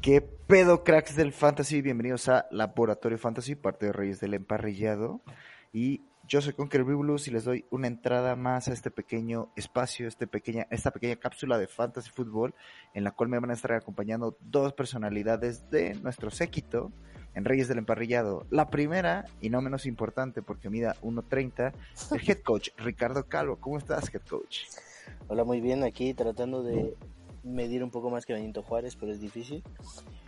[0.00, 1.80] ¿Qué pedo, cracks del fantasy?
[1.80, 5.20] Bienvenidos a Laboratorio Fantasy, parte de Reyes del Emparrillado.
[5.72, 10.08] Y yo soy Conker Blues y les doy una entrada más a este pequeño espacio,
[10.08, 12.56] este pequeña, esta pequeña cápsula de fantasy fútbol,
[12.94, 16.90] en la cual me van a estar acompañando dos personalidades de nuestro séquito
[17.34, 18.46] en Reyes del Emparrillado.
[18.50, 21.72] La primera, y no menos importante porque mida 1.30,
[22.12, 23.56] el head coach Ricardo Calvo.
[23.56, 24.64] ¿Cómo estás, head coach?
[25.28, 26.96] Hola, muy bien, aquí tratando de
[27.42, 29.62] medir un poco más que Benito Juárez, pero es difícil.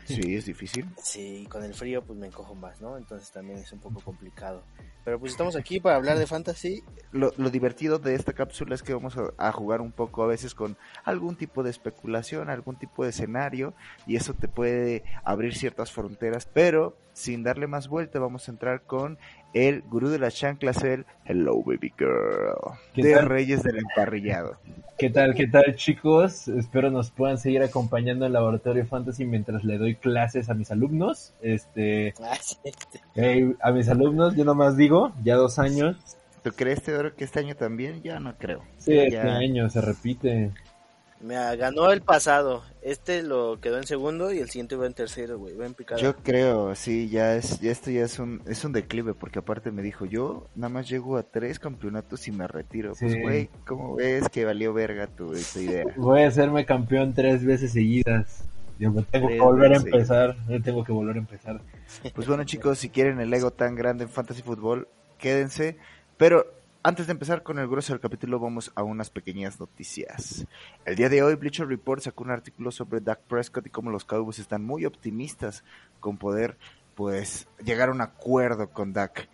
[0.05, 0.87] Sí, es difícil.
[1.03, 2.97] Sí, con el frío pues me encojo más, ¿no?
[2.97, 4.63] Entonces también es un poco complicado.
[5.05, 6.83] Pero pues estamos aquí para hablar de fantasy.
[7.11, 10.27] Lo, lo divertido de esta cápsula es que vamos a, a, jugar un poco a
[10.27, 13.75] veces con algún tipo de especulación, algún tipo de escenario,
[14.07, 18.83] y eso te puede abrir ciertas fronteras, pero sin darle más vuelta vamos a entrar
[18.83, 19.19] con
[19.55, 23.29] el gurú de las chanclas, el Hello Baby Girl, de tal?
[23.29, 24.57] Reyes del Emparrillado.
[24.99, 26.49] ¿Qué tal, qué tal chicos?
[26.49, 31.35] Espero nos puedan seguir acompañando en Laboratorio Fantasy mientras le doy clases a mis alumnos.
[31.43, 32.15] Este,
[33.15, 35.97] hey, a mis alumnos, yo nomás digo, ya dos años.
[36.43, 38.03] ¿Tú crees, Teodoro, que este año también?
[38.03, 38.63] Ya no creo.
[38.79, 39.05] Sí, ya...
[39.05, 40.51] este año se repite.
[41.23, 42.65] Me ganó el pasado.
[42.83, 45.55] Este lo quedó en segundo y el siguiente va en tercero, güey.
[45.55, 46.01] Va en picada.
[46.01, 49.71] Yo creo, sí, ya es, ya esto ya es un, es un declive, porque aparte
[49.71, 52.97] me dijo, yo nada más llego a tres campeonatos y me retiro.
[52.97, 53.07] Sí.
[53.07, 55.85] Pues, güey, ¿cómo ves que valió verga tu, tu idea?
[55.97, 58.45] Voy a hacerme campeón tres veces seguidas.
[58.81, 60.37] Yo me tengo que volver a empezar.
[60.49, 61.61] Yo tengo que volver a empezar.
[62.15, 65.77] Pues bueno, chicos, si quieren el ego tan grande en Fantasy Football, quédense.
[66.17, 66.47] Pero
[66.85, 70.47] antes de empezar con el grueso del capítulo, vamos a unas pequeñas noticias.
[70.85, 74.05] El día de hoy, Bleacher Report sacó un artículo sobre Dak Prescott y cómo los
[74.05, 75.63] Cowboys están muy optimistas
[76.01, 76.59] con poder,
[76.97, 79.29] pues, llegar a un acuerdo con Dak.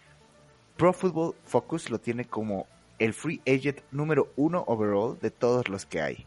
[0.76, 2.66] Pro Football Focus lo tiene como
[2.98, 6.26] el free agent número uno overall de todos los que hay.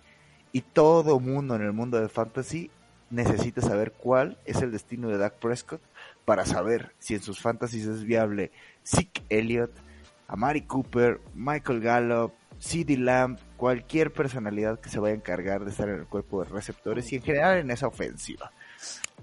[0.52, 2.72] Y todo mundo en el mundo de fantasy
[3.12, 5.82] necesita saber cuál es el destino de Dak Prescott
[6.26, 8.52] para saber si en sus fantasies es viable
[8.84, 9.72] Zeke Elliott,
[10.32, 15.72] a Mari Cooper, Michael Gallup, CD Lamb, cualquier personalidad que se vaya a encargar de
[15.72, 18.52] estar en el cuerpo de receptores y en general en esa ofensiva.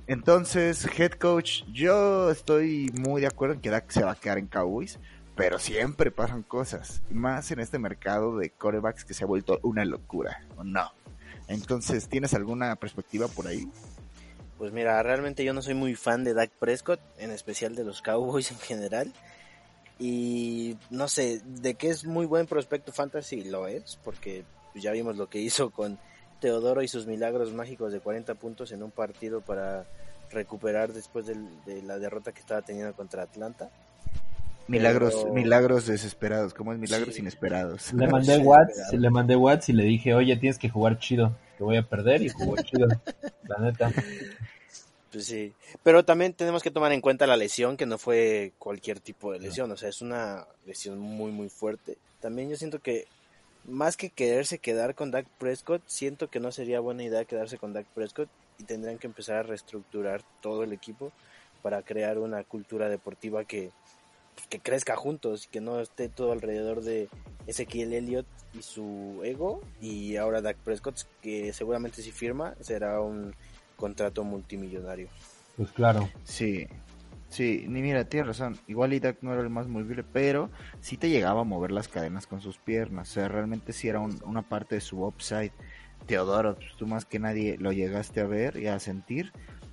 [0.06, 4.36] Entonces, head coach, yo estoy muy de acuerdo en que Dak se va a quedar
[4.36, 4.98] en Cowboys,
[5.34, 9.86] pero siempre pasan cosas, más en este mercado de corebacks que se ha vuelto una
[9.86, 10.92] locura, ¿o no?
[11.46, 13.66] Entonces, ¿tienes alguna perspectiva por ahí?
[14.58, 18.02] Pues mira, realmente yo no soy muy fan de Dak Prescott, en especial de los
[18.02, 19.14] Cowboys en general.
[19.98, 24.44] Y no sé, de que es muy buen prospecto fantasy, lo es, porque
[24.74, 25.98] ya vimos lo que hizo con
[26.40, 29.86] Teodoro y sus milagros mágicos de 40 puntos en un partido para
[30.30, 31.34] recuperar después de,
[31.66, 33.70] de la derrota que estaba teniendo contra Atlanta.
[34.68, 35.34] Milagros, Pero...
[35.34, 37.22] milagros desesperados, como es milagros sí.
[37.22, 37.92] inesperados.
[37.94, 41.64] Le mandé Watts, le mandé Watts y le dije, oye, tienes que jugar chido, que
[41.64, 42.86] voy a perder y jugó chido,
[43.44, 43.90] la neta.
[45.18, 45.52] Pues sí,
[45.82, 49.40] pero también tenemos que tomar en cuenta la lesión, que no fue cualquier tipo de
[49.40, 51.98] lesión, o sea, es una lesión muy, muy fuerte.
[52.20, 53.08] También yo siento que
[53.64, 57.72] más que quererse quedar con Dak Prescott, siento que no sería buena idea quedarse con
[57.72, 58.28] Dak Prescott
[58.58, 61.10] y tendrían que empezar a reestructurar todo el equipo
[61.62, 63.72] para crear una cultura deportiva que,
[64.48, 67.08] que crezca juntos y que no esté todo alrededor de
[67.48, 69.62] Ezequiel Elliott y su ego.
[69.80, 73.34] Y ahora Dak Prescott, que seguramente si firma será un
[73.78, 75.08] contrato multimillonario.
[75.56, 76.08] Pues claro.
[76.24, 76.66] Sí,
[77.30, 78.58] sí, ni mira, tienes razón.
[78.66, 80.50] Igual Idak no era el más movible, pero
[80.80, 83.10] sí te llegaba a mover las cadenas con sus piernas.
[83.10, 85.52] O sea, realmente sí era un, una parte de su upside.
[86.06, 89.32] Teodoro, pues, tú más que nadie lo llegaste a ver y a sentir.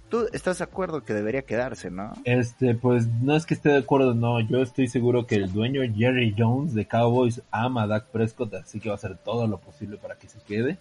[0.09, 2.13] Tú estás de acuerdo que debería quedarse, ¿no?
[2.25, 4.39] Este, pues no es que esté de acuerdo, no.
[4.39, 8.79] Yo estoy seguro que el dueño Jerry Jones de Cowboys ama a Dak Prescott, así
[8.79, 10.77] que va a hacer todo lo posible para que se quede.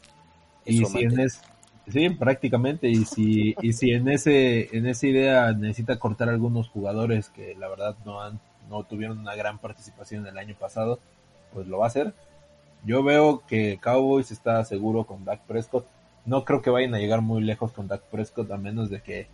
[0.66, 1.41] Y si en es,
[1.89, 2.89] Sí, prácticamente.
[2.89, 7.69] Y si, y si en ese, en esa idea necesita cortar algunos jugadores que la
[7.69, 8.41] verdad no han,
[8.71, 10.98] no tuvieron una gran participación el año pasado,
[11.53, 12.15] pues lo va a hacer.
[12.84, 15.86] Yo veo que Cowboys está seguro con Dak Prescott.
[16.27, 19.27] No creo que vayan a llegar muy lejos con Dak Prescott a menos de que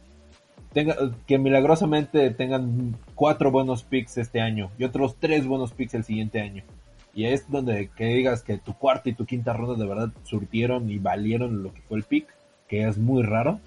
[0.72, 0.96] tenga,
[1.26, 6.40] que milagrosamente tengan cuatro buenos picks este año y otros tres buenos picks el siguiente
[6.40, 6.64] año.
[7.12, 10.90] Y es donde que digas que tu cuarta y tu quinta ronda de verdad surtieron
[10.90, 12.28] y valieron lo que fue el pick
[12.70, 13.60] que es muy raro.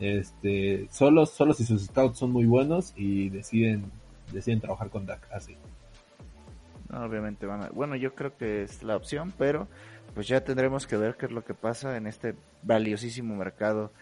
[0.00, 3.92] Este, solo, solo si sus scouts son muy buenos y deciden,
[4.32, 5.54] deciden trabajar con Dak así.
[6.90, 9.68] Obviamente van a, bueno, yo creo que es la opción, pero
[10.14, 13.92] pues ya tendremos que ver qué es lo que pasa en este valiosísimo mercado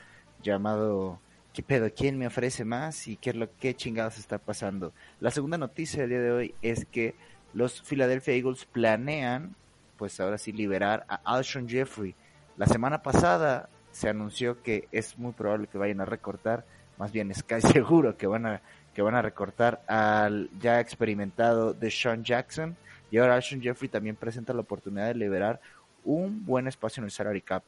[0.43, 1.19] llamado
[1.53, 1.91] ¿qué pedo?
[1.95, 3.09] ¿Quién me ofrece más?
[3.09, 4.93] ¿Y qué es lo que chingados está pasando?
[5.19, 7.15] La segunda noticia del día de hoy es que
[7.53, 9.57] los Philadelphia Eagles planean,
[9.97, 12.15] pues ahora sí, liberar a Alshon Jeffrey.
[12.57, 16.65] La semana pasada se anunció que es muy probable que vayan a recortar,
[16.99, 18.63] más bien es casi seguro que van a,
[18.95, 22.77] que van a recortar al ya experimentado de Sean Jackson.
[23.11, 25.61] Y ahora Alshon Jeffrey también presenta la oportunidad de liberar
[26.05, 27.65] un buen espacio en el salary cap.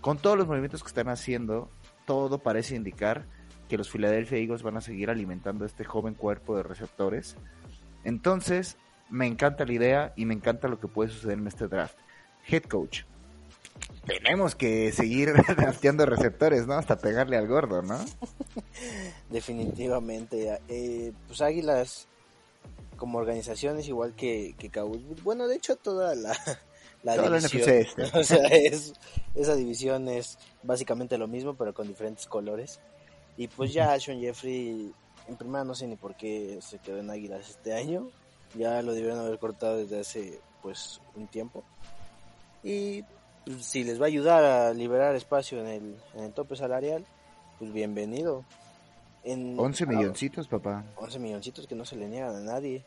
[0.00, 1.70] Con todos los movimientos que están haciendo,
[2.04, 3.24] todo parece indicar
[3.68, 7.36] que los Philadelphia Eagles van a seguir alimentando este joven cuerpo de receptores.
[8.04, 8.76] Entonces,
[9.10, 11.98] me encanta la idea y me encanta lo que puede suceder en este draft.
[12.46, 13.02] Head coach.
[14.06, 16.74] Tenemos que seguir drafteando receptores, ¿no?
[16.74, 17.98] Hasta pegarle al gordo, ¿no?
[19.30, 20.60] Definitivamente.
[20.68, 22.06] Eh, pues Águilas,
[22.96, 24.70] como organización, es igual que, que
[25.22, 26.36] Bueno, de hecho, toda la,
[27.02, 27.68] la división.
[27.68, 28.02] Este.
[28.18, 28.94] O sea, es,
[29.34, 32.80] esa división es básicamente lo mismo, pero con diferentes colores.
[33.36, 34.92] Y pues ya Sean Jeffrey,
[35.28, 38.10] en primera no sé ni por qué se quedó en Águilas este año.
[38.54, 41.62] Ya lo debieron haber cortado desde hace pues un tiempo.
[42.64, 43.04] Y
[43.60, 47.04] si les va a ayudar a liberar espacio en el, en el tope salarial,
[47.58, 48.44] pues bienvenido.
[49.24, 50.84] En, 11 milloncitos, papá.
[50.96, 52.84] 11 milloncitos que no se le niegan a nadie.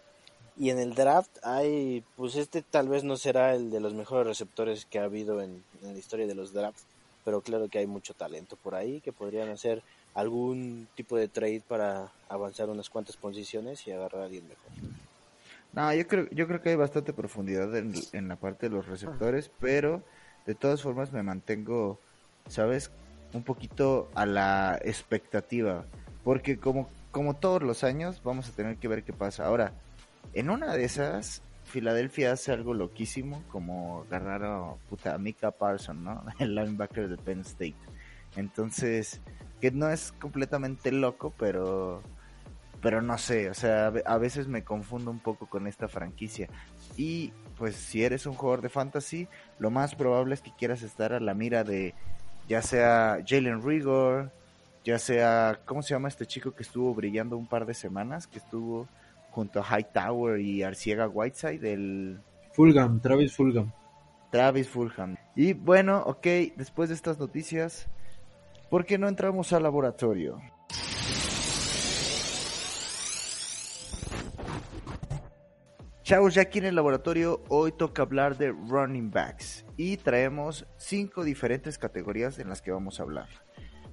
[0.57, 4.27] Y en el draft hay, pues este tal vez no será el de los mejores
[4.27, 6.85] receptores que ha habido en, en la historia de los drafts,
[7.23, 9.81] pero claro que hay mucho talento por ahí que podrían hacer
[10.13, 14.71] algún tipo de trade para avanzar unas cuantas posiciones y agarrar a alguien mejor.
[15.73, 18.87] No, yo creo, yo creo que hay bastante profundidad en, en la parte de los
[18.87, 20.03] receptores, pero
[20.45, 21.99] de todas formas me mantengo,
[22.47, 22.91] ¿sabes?
[23.33, 25.85] Un poquito a la expectativa,
[26.23, 29.45] porque como, como todos los años vamos a tener que ver qué pasa.
[29.45, 29.73] Ahora,
[30.33, 36.23] en una de esas, Filadelfia hace algo loquísimo, como agarrar a puta Mika Parson, ¿no?
[36.39, 37.75] El linebacker de Penn State.
[38.35, 39.21] Entonces,
[39.61, 42.01] que no es completamente loco, pero
[42.81, 46.49] pero no sé, o sea, a veces me confundo un poco con esta franquicia.
[46.97, 47.31] Y
[47.61, 49.27] pues si eres un jugador de fantasy,
[49.59, 51.93] lo más probable es que quieras estar a la mira de
[52.49, 54.31] ya sea Jalen Rigor,
[54.83, 58.25] ya sea, ¿cómo se llama este chico que estuvo brillando un par de semanas?
[58.25, 58.87] Que estuvo
[59.29, 62.19] junto a Hightower y Arciega Whiteside del...
[62.53, 63.71] Fulham, Travis Fulham.
[64.31, 65.15] Travis Fulham.
[65.35, 66.25] Y bueno, ok,
[66.55, 67.85] después de estas noticias,
[68.71, 70.41] ¿por qué no entramos al laboratorio?
[76.11, 81.23] Chavos, ya aquí en el laboratorio hoy toca hablar de running backs y traemos cinco
[81.23, 83.29] diferentes categorías en las que vamos a hablar.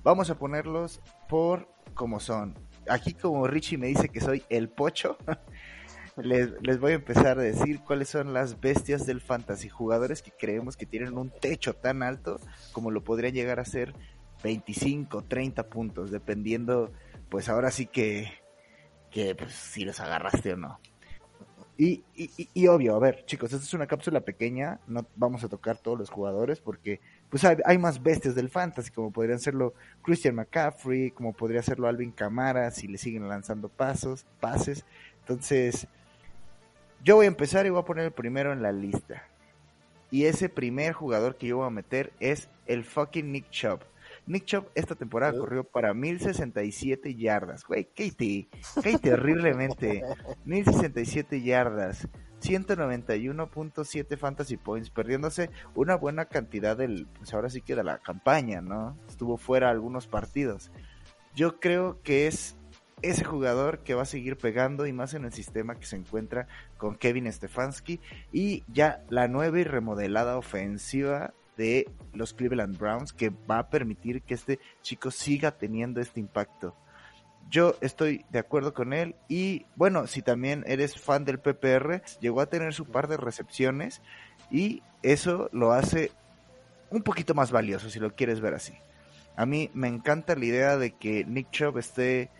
[0.03, 2.59] Vamos a ponerlos por como son.
[2.88, 5.17] Aquí como Richie me dice que soy el pocho,
[6.17, 10.76] les, voy a empezar a decir cuáles son las bestias del fantasy, jugadores que creemos
[10.76, 12.41] que tienen un techo tan alto
[12.73, 13.94] como lo podría llegar a ser
[14.43, 16.91] 25, 30 puntos, dependiendo,
[17.29, 18.32] pues ahora sí que,
[19.09, 20.81] que pues, si los agarraste o no.
[21.80, 25.48] Y, y, y, obvio, a ver, chicos, esta es una cápsula pequeña, no vamos a
[25.48, 29.75] tocar todos los jugadores porque pues hay, hay, más bestias del fantasy, como podrían serlo
[30.02, 34.84] Christian McCaffrey, como podría serlo Alvin Camara, si le siguen lanzando pasos, pases.
[35.20, 35.86] Entonces,
[37.04, 39.22] yo voy a empezar y voy a poner el primero en la lista.
[40.10, 43.81] Y ese primer jugador que yo voy a meter es el fucking Nick Chubb.
[44.28, 47.64] Nick Chubb esta temporada corrió para 1067 yardas.
[47.64, 48.48] Güey, Katie,
[48.82, 50.05] qué terriblemente.
[50.44, 52.06] 1067 yardas.
[52.43, 58.60] 191.7 fantasy points, perdiéndose una buena cantidad del, pues ahora sí que de la campaña,
[58.60, 58.96] ¿no?
[59.08, 60.70] Estuvo fuera algunos partidos.
[61.34, 62.56] Yo creo que es
[63.03, 66.46] ese jugador que va a seguir pegando y más en el sistema que se encuentra
[66.76, 68.00] con Kevin Stefanski
[68.32, 74.22] y ya la nueva y remodelada ofensiva de los Cleveland Browns que va a permitir
[74.22, 76.74] que este chico siga teniendo este impacto.
[77.50, 82.41] Yo estoy de acuerdo con él y bueno, si también eres fan del PPR, llegó
[82.41, 84.00] a tener su par de recepciones
[84.50, 86.12] y eso lo hace
[86.91, 88.74] un poquito más valioso si lo quieres ver así.
[89.36, 92.31] A mí me encanta la idea de que Nick Chubb esté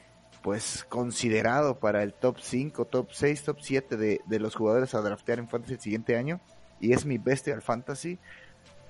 [0.43, 5.01] pues considerado para el top 5, top 6, top 7 de, de los jugadores a
[5.01, 6.41] draftear en fantasy el siguiente año
[6.81, 8.19] y es mi bestia al fantasy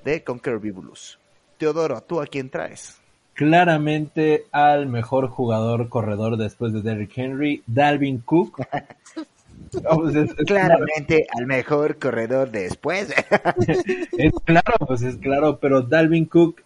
[0.04, 1.18] de Conquer Bibulus.
[1.58, 2.98] Teodoro, ¿tú a quién traes?
[3.34, 8.66] Claramente al mejor jugador corredor después de Derrick Henry, Dalvin Cook.
[9.70, 13.10] Pues Claramente al mejor corredor después.
[14.16, 16.62] es claro, pues es claro, pero Dalvin Cook,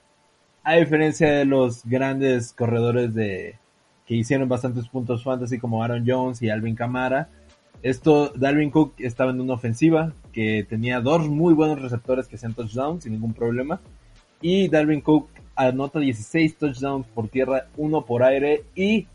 [0.62, 3.56] a diferencia de los grandes corredores de
[4.06, 7.28] que hicieron bastantes puntos fantasy como Aaron Jones y Alvin Kamara,
[7.82, 12.54] esto, Dalvin Cook estaba en una ofensiva que tenía dos muy buenos receptores que hacían
[12.54, 13.80] touchdowns sin ningún problema.
[14.40, 19.06] Y Dalvin Cook anota 16 touchdowns por tierra, uno por aire y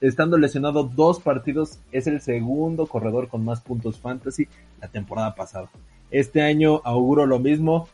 [0.00, 4.46] estando lesionado dos partidos, es el segundo corredor con más puntos fantasy
[4.80, 5.68] la temporada pasada.
[6.10, 7.88] Este año auguro lo mismo,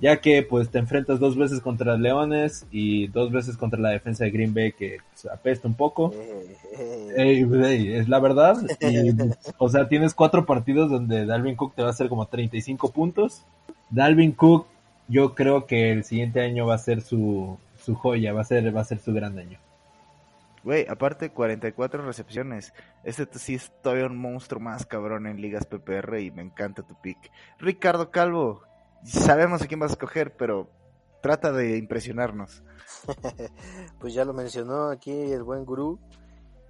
[0.00, 4.24] ya que pues te enfrentas dos veces contra Leones y dos veces contra la defensa
[4.24, 6.14] de Green Bay que pues, apesta un poco.
[7.16, 8.56] es la verdad.
[9.58, 13.44] o sea, tienes cuatro partidos donde Dalvin Cook te va a hacer como 35 puntos.
[13.90, 14.66] Dalvin Cook,
[15.08, 18.74] yo creo que el siguiente año va a ser su, su joya, va a ser,
[18.74, 19.58] va a ser su gran año.
[20.64, 22.74] Güey, aparte 44 recepciones.
[23.04, 26.94] Este sí es todavía un monstruo más cabrón en ligas PPR y me encanta tu
[27.00, 27.30] pick.
[27.58, 28.62] Ricardo Calvo,
[29.04, 30.70] sabemos a quién vas a escoger, pero
[31.22, 32.62] trata de impresionarnos.
[34.00, 35.98] pues ya lo mencionó aquí el buen gurú,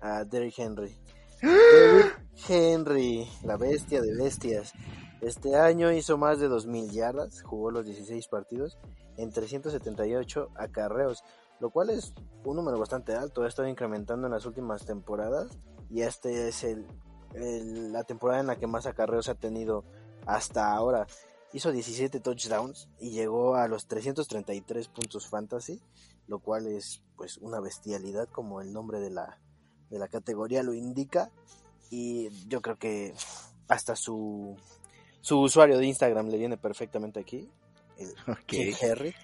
[0.01, 0.97] a Derrick Henry.
[1.43, 2.17] Derrick
[2.49, 4.73] Henry, la bestia de bestias.
[5.21, 8.79] Este año hizo más de 2.000 yardas, jugó los 16 partidos
[9.17, 11.25] en 378 acarreos,
[11.59, 15.59] lo cual es un número bastante alto, ha estado incrementando en las últimas temporadas
[15.91, 16.87] y este es el,
[17.93, 19.85] la temporada en la que más acarreos ha tenido
[20.25, 21.07] hasta ahora
[21.53, 25.81] hizo 17 touchdowns y llegó a los 333 puntos fantasy,
[26.27, 29.39] lo cual es pues una bestialidad como el nombre de la,
[29.91, 31.31] de la categoría lo indica.
[31.91, 33.15] Y yo creo que
[33.69, 34.57] hasta su,
[35.21, 37.49] su usuario de Instagram le viene perfectamente aquí,
[37.97, 38.15] el
[38.83, 39.15] Harry,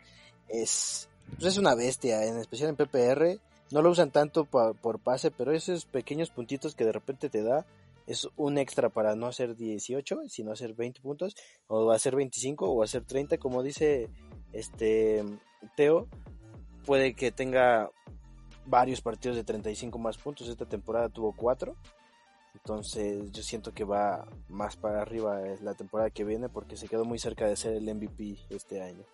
[0.48, 3.40] es, pues es una bestia, en especial en PPR,
[3.70, 7.66] no lo usan tanto por pase, pero esos pequeños puntitos que de repente te da
[8.06, 12.82] es un extra para no hacer 18, sino hacer 20 puntos, o hacer 25 o
[12.82, 14.08] hacer 30, como dice
[14.52, 15.24] este
[15.76, 16.08] Teo,
[16.84, 17.90] puede que tenga
[18.66, 21.74] varios partidos de 35 más puntos, esta temporada tuvo 4,
[22.54, 27.04] entonces yo siento que va más para arriba la temporada que viene porque se quedó
[27.04, 29.04] muy cerca de ser el MVP este año.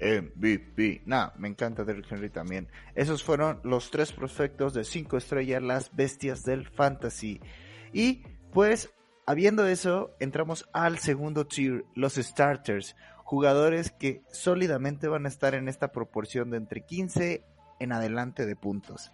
[0.00, 1.02] MVP.
[1.06, 2.68] Nah, me encanta Derrick Henry también.
[2.94, 7.40] Esos fueron los tres prospectos de 5 estrellas, las bestias del fantasy.
[7.96, 8.90] Y pues,
[9.24, 15.66] habiendo eso, entramos al segundo tier, los starters, jugadores que sólidamente van a estar en
[15.66, 17.42] esta proporción de entre 15
[17.80, 19.12] en adelante de puntos.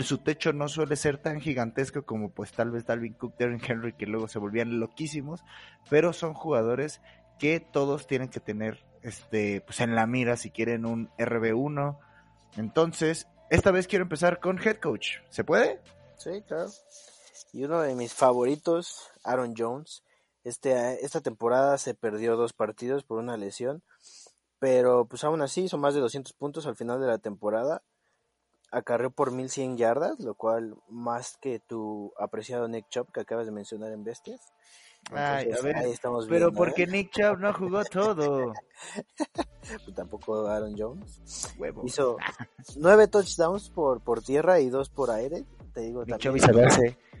[0.00, 3.92] Su techo no suele ser tan gigantesco como pues tal vez Dalvin Cook, Darren Henry,
[3.92, 5.44] que luego se volvían loquísimos,
[5.90, 7.02] pero son jugadores
[7.38, 11.98] que todos tienen que tener este pues en la mira si quieren un RB1.
[12.56, 15.18] Entonces, esta vez quiero empezar con head coach.
[15.28, 15.80] ¿Se puede?
[16.16, 16.70] Sí, claro.
[17.52, 20.02] Y uno de mis favoritos, Aaron Jones.
[20.44, 23.82] Este, esta temporada se perdió dos partidos por una lesión,
[24.58, 27.82] pero pues aún así hizo más de 200 puntos al final de la temporada.
[28.70, 33.52] Acarreó por 1100 yardas, lo cual más que tu apreciado Nick Chubb que acabas de
[33.52, 34.40] mencionar en Bestias.
[35.10, 35.76] Ay, a ver,
[36.28, 36.86] pero porque ¿eh?
[36.86, 38.52] Nick Chubb no jugó todo.
[39.84, 41.20] pues tampoco Aaron Jones.
[41.84, 42.16] Hizo
[42.76, 45.44] nueve touchdowns por, por tierra y dos por aire.
[45.74, 47.11] Te digo, Nick y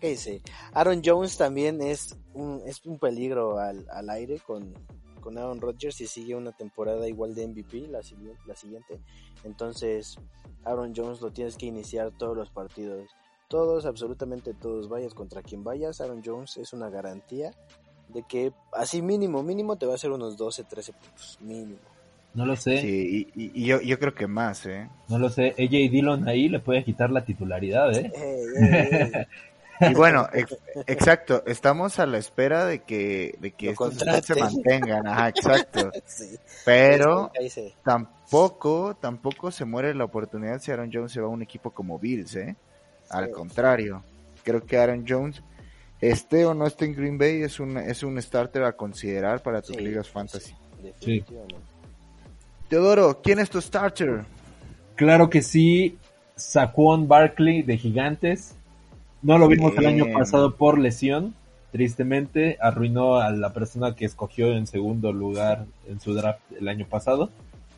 [0.00, 0.42] ¿Qué dice?
[0.72, 4.74] Aaron Jones también es un, es un peligro al, al aire con,
[5.20, 8.00] con Aaron Rodgers y sigue una temporada igual de MVP la,
[8.46, 9.00] la siguiente.
[9.42, 10.16] Entonces,
[10.64, 13.10] Aaron Jones lo tienes que iniciar todos los partidos.
[13.48, 17.52] Todos, absolutamente todos, vayas contra quien vayas, Aaron Jones es una garantía
[18.08, 21.78] de que así mínimo, mínimo te va a hacer unos 12, 13 puntos, mínimo.
[22.34, 22.78] No lo sé.
[22.78, 24.88] Sí, y, yo, yo, creo que más, ¿eh?
[25.08, 25.54] No lo sé.
[25.56, 29.26] AJ Dillon ahí le puede quitar la titularidad, ¿eh?
[29.80, 30.28] y bueno,
[30.88, 31.44] exacto.
[31.46, 35.06] Estamos a la espera de que, de que estos se mantengan.
[35.06, 35.92] Ajá, exacto.
[36.64, 37.30] Pero
[37.84, 42.00] tampoco, tampoco se muere la oportunidad si Aaron Jones se va a un equipo como
[42.00, 42.56] Bills, ¿eh?
[43.10, 44.02] Al contrario.
[44.42, 45.40] Creo que Aaron Jones
[46.00, 49.62] esté o no esté en Green Bay es un, es un starter a considerar para
[49.62, 50.54] tus ligas fantasy.
[51.00, 51.24] Sí.
[52.74, 54.24] Teodoro, ¿quién es tu starter?
[54.96, 55.96] Claro que sí,
[56.34, 58.56] Saquon Barkley de Gigantes.
[59.22, 61.36] No lo vimos el año pasado por lesión.
[61.70, 66.84] Tristemente, arruinó a la persona que escogió en segundo lugar en su draft el año
[66.84, 67.30] pasado.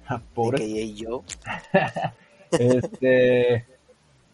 [0.35, 0.95] Pobre.
[0.95, 1.25] yo.
[2.53, 3.67] este,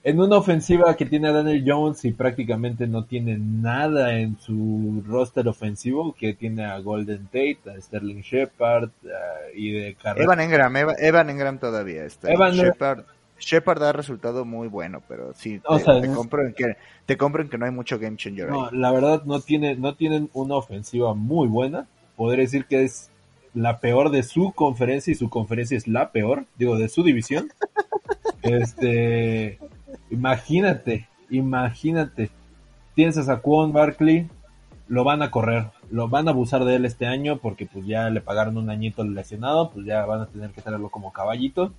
[0.05, 5.03] en una ofensiva que tiene a Daniel Jones y prácticamente no tiene nada en su
[5.07, 8.91] roster ofensivo, que tiene a Golden Tate, a Sterling Shepard
[9.55, 12.33] y de Evan Engram, Evan Engram todavía está.
[12.33, 13.05] Evan Shepard,
[13.39, 17.59] Shepard ha resultado muy bueno, pero sí, te, compro en que, te compro en que
[17.59, 21.49] no hay mucho game changer no, La verdad no tiene, no tienen una ofensiva muy
[21.49, 21.87] buena.
[22.17, 23.11] Podría decir que es
[23.55, 27.53] la peor de su conferencia y su conferencia es la peor, digo, de su división.
[28.43, 29.59] este
[30.13, 32.31] Imagínate, imagínate.
[32.95, 34.29] Tienes a Saquon Barkley,
[34.87, 35.71] lo van a correr.
[35.91, 39.05] lo van a abusar de él este año porque pues ya le pagaron un añito
[39.05, 41.73] lesionado, pues ya van a tener que tenerlo como caballito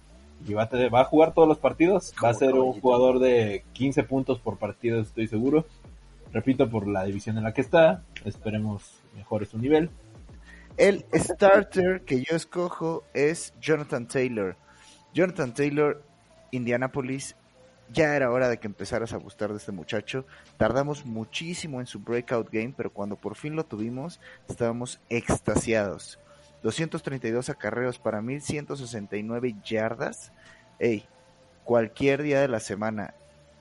[0.48, 3.20] y va a, tener, va a jugar todos los partidos, va a ser un jugador
[3.20, 5.66] de 15 puntos por partido, estoy seguro.
[6.34, 9.92] Repito, por la división en la que está, esperemos mejore su nivel.
[10.78, 14.56] El starter que yo escojo es Jonathan Taylor.
[15.13, 16.02] Jonathan Taylor,
[16.50, 17.36] Indianapolis,
[17.94, 20.26] ya era hora de que empezaras a gustar de este muchacho.
[20.58, 24.20] Tardamos muchísimo en su breakout game, pero cuando por fin lo tuvimos,
[24.50, 26.20] estábamos extasiados.
[26.64, 30.32] 232 acarreos para 1169 yardas.
[30.80, 31.06] Ey,
[31.64, 33.14] cualquier día de la semana.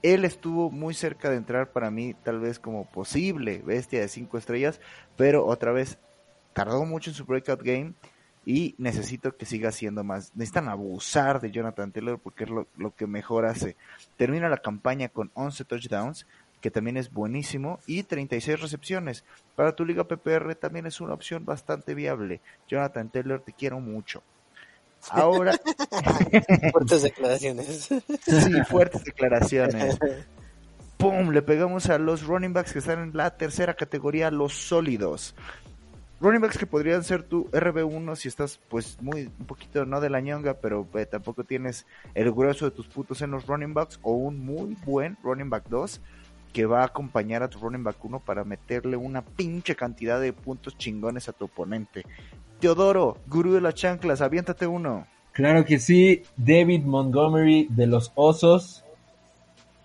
[0.02, 4.36] Él estuvo muy cerca de entrar para mí, tal vez como posible bestia de 5
[4.38, 4.80] estrellas,
[5.16, 5.98] pero otra vez
[6.54, 7.94] tardó mucho en su breakout game
[8.44, 10.32] y necesito que siga siendo más.
[10.34, 13.76] Necesitan abusar de Jonathan Taylor porque es lo, que mejor hace.
[14.16, 16.26] Termina la campaña con 11 touchdowns,
[16.60, 19.24] que también es buenísimo, y 36 recepciones.
[19.54, 22.40] Para tu liga PPR también es una opción bastante viable.
[22.68, 24.22] Jonathan Taylor, te quiero mucho.
[25.10, 25.52] Ahora.
[26.72, 27.88] fuertes declaraciones.
[28.22, 29.98] sí, fuertes declaraciones.
[30.96, 31.30] ¡Pum!
[31.30, 35.34] Le pegamos a los running backs que están en la tercera categoría, los sólidos
[36.22, 40.08] running backs que podrían ser tu RB1 si estás pues muy un poquito no de
[40.08, 43.98] la ñonga, pero eh, tampoco tienes el grueso de tus putos en los running backs
[44.02, 46.00] o un muy buen running back 2
[46.52, 50.32] que va a acompañar a tu running back 1 para meterle una pinche cantidad de
[50.32, 52.04] puntos chingones a tu oponente.
[52.60, 55.06] Teodoro, gurú de las chanclas, aviéntate uno.
[55.32, 58.84] Claro que sí, David Montgomery de los Osos.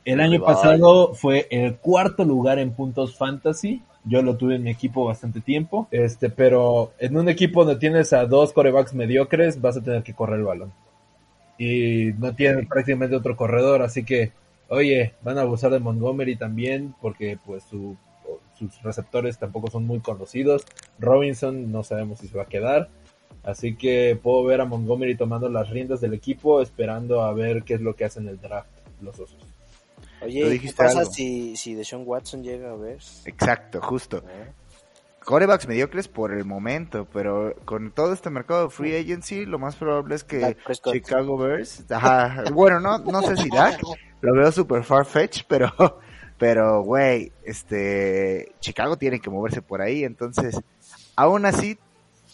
[0.06, 4.72] El año pasado fue el cuarto lugar en puntos fantasy yo lo tuve en mi
[4.72, 5.88] equipo bastante tiempo.
[5.92, 10.14] Este, pero en un equipo donde tienes a dos corebacks mediocres, vas a tener que
[10.14, 10.74] correr el balón.
[11.58, 14.32] Y no tienen prácticamente otro corredor, así que,
[14.70, 17.98] oye, van a abusar de Montgomery también, porque pues sus
[18.84, 20.66] receptores tampoco son muy conocidos.
[21.00, 22.90] Robinson no sabemos si se va a quedar.
[23.44, 27.76] Así que puedo ver a Montgomery tomando las riendas del equipo, esperando a ver qué
[27.76, 28.70] es lo que hacen el draft
[29.02, 29.47] los osos.
[30.22, 33.00] Oye, ¿qué pasa si, si Deshaun Watson llega a ver?
[33.26, 34.24] Exacto, justo.
[35.24, 39.76] Corebacks mediocres por el momento, pero con todo este mercado de free agency, lo más
[39.76, 40.56] probable es que
[40.92, 43.82] Chicago Bears, ajá, bueno, no, no sé si Dak,
[44.22, 46.00] lo veo super far-fetched, pero,
[46.38, 50.62] pero, güey, este, Chicago tiene que moverse por ahí, entonces,
[51.18, 51.78] aún así,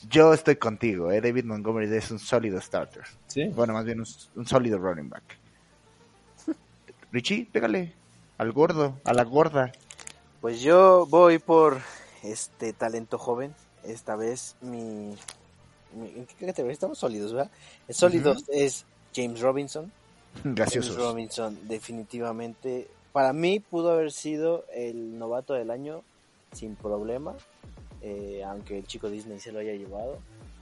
[0.08, 3.05] yo estoy contigo, eh, David Montgomery es un sólido starter.
[3.25, 3.45] Sí.
[3.55, 4.05] Bueno, más bien un,
[4.36, 5.23] un sólido running back.
[7.13, 7.93] Richie, pégale
[8.39, 9.71] al gordo, a la gorda.
[10.41, 11.80] Pues yo voy por
[12.23, 13.54] este talento joven.
[13.84, 15.15] Esta vez mi,
[15.93, 17.52] ¿en qué categoría estamos sólidos, verdad?
[17.88, 19.91] El sólido es James Robinson.
[20.43, 20.88] Gracias.
[20.88, 26.02] James Robinson definitivamente para mí pudo haber sido el novato del año
[26.52, 27.36] sin problema,
[28.02, 30.17] eh, aunque el chico Disney se lo haya llevado.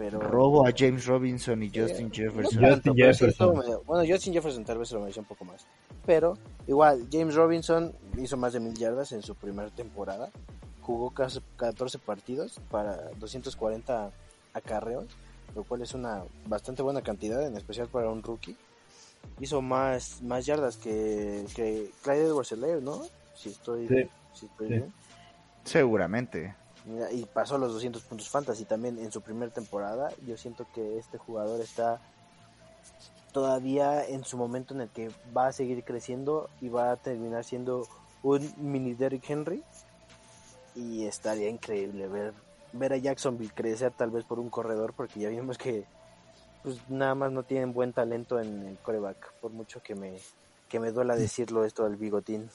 [0.09, 2.63] Robo a James Robinson y Justin Jefferson.
[2.63, 3.61] Justin Jefferson.
[3.85, 5.65] bueno, Justin Jefferson tal vez se lo mereció un poco más.
[6.05, 6.37] Pero
[6.67, 10.29] igual, James Robinson hizo más de mil yardas en su primera temporada.
[10.81, 14.11] Jugó casi 14 partidos para 240
[14.53, 15.05] acarreos,
[15.55, 18.57] lo cual es una bastante buena cantidad, en especial para un rookie.
[19.39, 23.03] Hizo más, más yardas que, que Clyde edwards ¿no?
[23.35, 23.87] Si estoy,
[24.33, 24.93] si estoy bien.
[25.63, 26.55] Seguramente
[27.11, 30.11] y pasó los 200 puntos fantasy también en su primera temporada.
[30.25, 32.01] Yo siento que este jugador está
[33.31, 37.43] todavía en su momento en el que va a seguir creciendo y va a terminar
[37.43, 37.87] siendo
[38.23, 39.63] un mini Derrick Henry.
[40.75, 42.33] Y estaría increíble ver,
[42.73, 45.85] ver a Jacksonville crecer tal vez por un corredor, porque ya vimos que
[46.63, 50.19] pues nada más no tienen buen talento en el coreback, por mucho que me,
[50.69, 52.49] que me duela decirlo esto del bigotín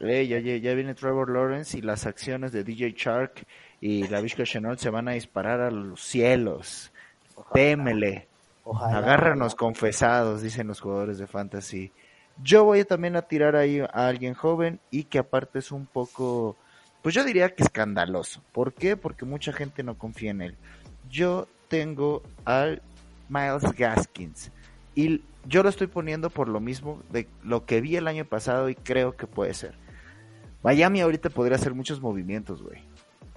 [0.00, 3.46] ya, ya, viene Trevor Lawrence y las acciones de DJ Shark
[3.80, 6.92] y la Vizca Chenault se van a disparar a los cielos.
[7.52, 8.28] Témele.
[8.74, 11.92] Agárranos confesados, dicen los jugadores de fantasy.
[12.42, 16.56] Yo voy también a tirar ahí a alguien joven y que aparte es un poco,
[17.02, 18.42] pues yo diría que escandaloso.
[18.52, 18.96] ¿Por qué?
[18.96, 20.56] Porque mucha gente no confía en él.
[21.08, 22.82] Yo tengo al
[23.28, 24.50] Miles Gaskins
[24.94, 28.68] y yo lo estoy poniendo por lo mismo de lo que vi el año pasado
[28.68, 29.74] y creo que puede ser.
[30.62, 32.82] Miami ahorita podría hacer muchos movimientos, güey.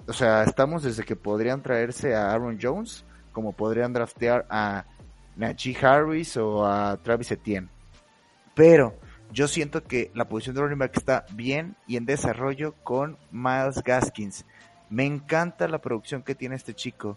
[0.08, 4.84] O sea, estamos desde que podrían traerse a Aaron Jones, como podrían draftear a
[5.40, 7.68] Najee Harris o a Travis Etienne.
[8.54, 8.94] Pero
[9.32, 13.82] yo siento que la posición de running back está bien y en desarrollo con Miles
[13.82, 14.44] Gaskins.
[14.90, 17.16] Me encanta la producción que tiene este chico.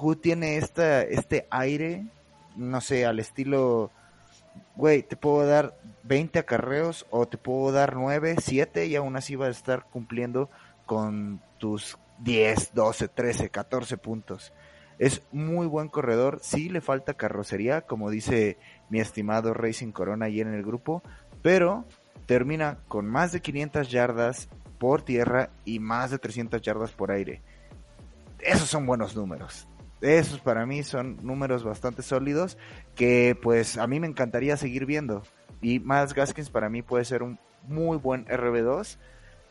[0.00, 2.06] Who tiene esta, este aire,
[2.56, 3.90] no sé, al estilo
[4.74, 9.36] güey, te puedo dar 20 acarreos o te puedo dar 9, 7 y aún así
[9.36, 10.50] vas a estar cumpliendo
[10.86, 14.52] con tus 10, 12, 13, 14 puntos.
[15.00, 18.58] Es muy buen corredor, sí le falta carrocería, como dice
[18.90, 21.02] mi estimado Racing Corona ahí en el grupo,
[21.40, 21.86] pero
[22.26, 27.40] termina con más de 500 yardas por tierra y más de 300 yardas por aire.
[28.40, 29.66] Esos son buenos números.
[30.02, 32.58] Esos para mí son números bastante sólidos
[32.94, 35.22] que pues a mí me encantaría seguir viendo.
[35.62, 38.98] Y más Gaskins para mí puede ser un muy buen RB2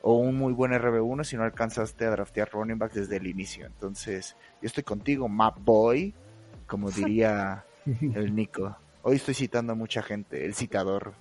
[0.01, 3.65] o un muy buen RB1 si no alcanzaste a draftear running back desde el inicio.
[3.65, 6.13] Entonces, yo estoy contigo, Map Boy,
[6.67, 8.77] como diría el Nico.
[9.01, 11.13] Hoy estoy citando a mucha gente, el citador.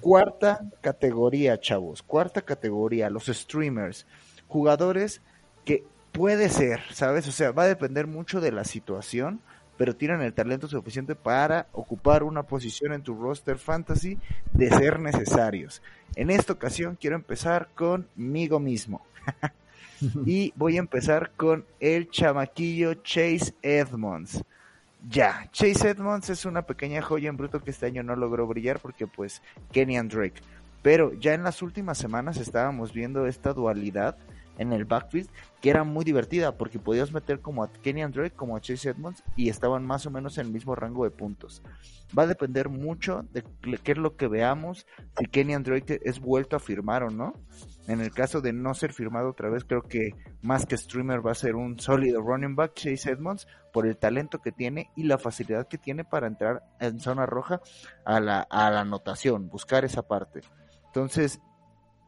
[0.00, 2.02] Cuarta categoría, chavos.
[2.02, 4.06] Cuarta categoría, los streamers.
[4.48, 5.22] Jugadores
[5.64, 7.26] que puede ser, ¿sabes?
[7.28, 9.40] O sea, va a depender mucho de la situación,
[9.82, 14.16] pero tienen el talento suficiente para ocupar una posición en tu roster fantasy
[14.52, 15.82] de ser necesarios.
[16.14, 19.04] En esta ocasión quiero empezar conmigo mismo.
[20.24, 24.44] y voy a empezar con el chamaquillo Chase Edmonds.
[25.08, 28.78] Ya, Chase Edmonds es una pequeña joya en bruto que este año no logró brillar
[28.78, 29.42] porque pues
[29.72, 30.42] Kenny Drake.
[30.82, 34.16] Pero ya en las últimas semanas estábamos viendo esta dualidad
[34.58, 35.28] en el backfield
[35.62, 39.22] que era muy divertida porque podías meter como a Kenny Drake como a Chase Edmonds
[39.36, 41.62] y estaban más o menos en el mismo rango de puntos.
[42.18, 43.44] Va a depender mucho de
[43.82, 44.86] qué es lo que veamos,
[45.18, 47.34] si Kenny Drake es vuelto a firmar o no.
[47.86, 51.32] En el caso de no ser firmado otra vez, creo que más que streamer va
[51.32, 55.18] a ser un sólido running back Chase Edmonds por el talento que tiene y la
[55.18, 57.60] facilidad que tiene para entrar en zona roja
[58.04, 60.40] a la, a la anotación, buscar esa parte.
[60.86, 61.40] Entonces,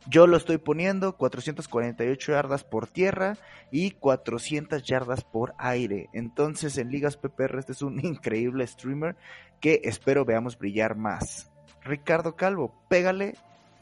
[0.09, 3.39] yo lo estoy poniendo 448 yardas por tierra
[3.71, 6.09] y 400 yardas por aire.
[6.13, 9.17] Entonces en ligas PPR este es un increíble streamer
[9.61, 11.51] que espero veamos brillar más.
[11.83, 13.35] Ricardo Calvo, pégale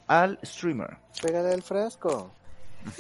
[0.07, 0.99] al streamer.
[1.21, 2.33] Pégale al frasco.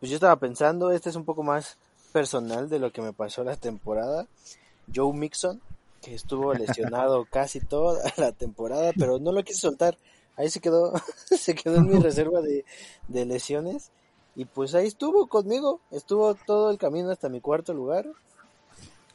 [0.00, 1.78] pues yo estaba pensando, este es un poco más
[2.12, 4.26] personal de lo que me pasó la temporada.
[4.94, 5.60] Joe Mixon,
[6.02, 9.96] que estuvo lesionado casi toda la temporada, pero no lo quise soltar
[10.36, 10.92] ahí se quedó,
[11.24, 12.64] se quedó en mi reserva de,
[13.08, 13.90] lesiones.
[14.34, 18.06] Y pues ahí estuvo conmigo, estuvo todo el camino hasta mi cuarto lugar.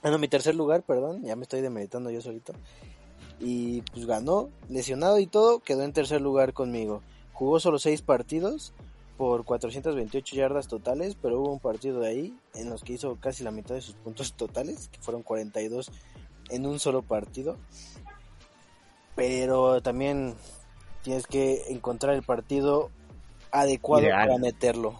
[0.03, 2.53] Ah, no, mi tercer lugar, perdón, ya me estoy demeritando yo solito.
[3.39, 7.01] Y pues ganó, lesionado y todo, quedó en tercer lugar conmigo.
[7.33, 8.73] Jugó solo seis partidos
[9.17, 13.43] por 428 yardas totales, pero hubo un partido de ahí en los que hizo casi
[13.43, 15.91] la mitad de sus puntos totales, que fueron 42
[16.49, 17.57] en un solo partido.
[19.15, 20.35] Pero también
[21.07, 22.91] tienes que encontrar el partido
[23.49, 24.99] adecuado para meterlo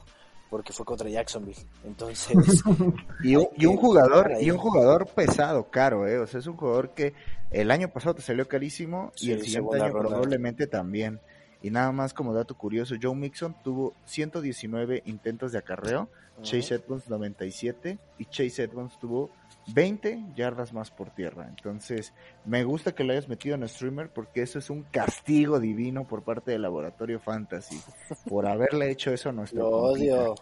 [0.49, 1.59] porque fue contra Jacksonville.
[1.83, 2.33] Entonces,
[3.25, 7.13] y, un, jugador y un jugador pesado, caro, eh, o sea, es un jugador que
[7.51, 11.19] el año pasado te salió carísimo y el siguiente año probablemente también.
[11.61, 16.09] Y nada más como dato curioso, Joe Mixon tuvo 119 intentos de acarreo,
[16.41, 19.31] Chase Edmonds 97 y Chase Edmonds tuvo
[19.73, 21.47] 20 yardas más por tierra.
[21.49, 22.13] Entonces,
[22.45, 26.23] me gusta que lo hayas metido en streamer porque eso es un castigo divino por
[26.23, 27.81] parte del Laboratorio Fantasy
[28.29, 29.59] por haberle hecho eso a nuestro.
[29.59, 30.35] Lo odio.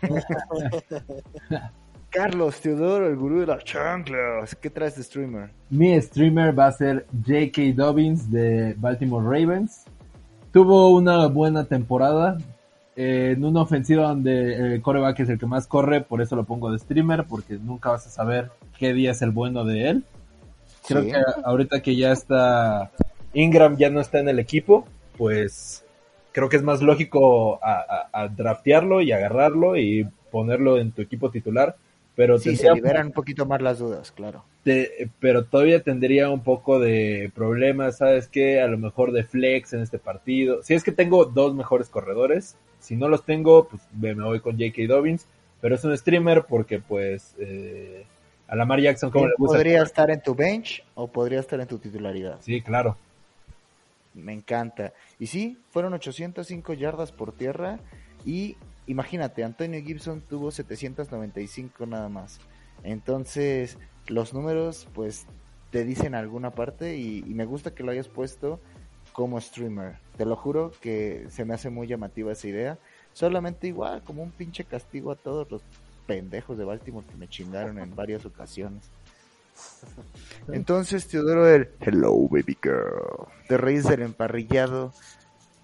[2.10, 4.54] Carlos Teodoro, el gurú de las chanclas.
[4.56, 5.50] ¿Qué traes de streamer?
[5.68, 7.74] Mi streamer va a ser J.K.
[7.74, 9.84] Dobbins de Baltimore Ravens.
[10.56, 12.38] Tuvo una buena temporada,
[12.96, 16.72] en una ofensiva donde el coreback es el que más corre, por eso lo pongo
[16.72, 20.04] de streamer, porque nunca vas a saber qué día es el bueno de él.
[20.88, 21.12] Creo que
[21.44, 22.90] ahorita que ya está
[23.34, 24.86] Ingram ya no está en el equipo,
[25.18, 25.84] pues
[26.32, 31.76] creo que es más lógico a, draftearlo y agarrarlo y ponerlo en tu equipo titular.
[32.16, 34.42] Pero sí, se liberan un poquito más las dudas, claro.
[35.20, 38.62] pero todavía tendría un poco de problemas, ¿sabes qué?
[38.62, 40.62] A lo mejor de flex en este partido.
[40.62, 44.56] Si es que tengo dos mejores corredores, si no los tengo, pues me voy con
[44.58, 44.86] J.K.
[44.88, 45.26] Dobbins,
[45.60, 48.06] pero es un streamer porque pues eh,
[48.48, 51.66] a Lamar Jackson como le gusta podría estar en tu bench o podría estar en
[51.66, 52.38] tu titularidad.
[52.40, 52.96] Sí, claro.
[54.14, 54.94] Me encanta.
[55.18, 57.78] Y sí, fueron 805 yardas por tierra
[58.24, 62.38] y imagínate, Antonio Gibson tuvo 795 nada más.
[62.82, 65.26] Entonces, los números pues
[65.70, 68.60] te dicen alguna parte y me gusta que lo hayas puesto
[69.16, 69.96] como streamer.
[70.18, 72.78] Te lo juro que se me hace muy llamativa esa idea.
[73.14, 75.62] Solamente igual, como un pinche castigo a todos los
[76.06, 78.90] pendejos de Baltimore que me chingaron en varias ocasiones.
[80.48, 84.92] Entonces, Teodoro, el Hello Baby Girl, de Reyes del Emparrillado.